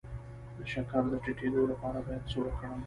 د 0.57 0.59
شکر 0.71 1.03
د 1.09 1.13
ټیټیدو 1.23 1.61
لپاره 1.71 1.99
باید 2.05 2.23
څه 2.31 2.37
وکړم؟ 2.43 2.77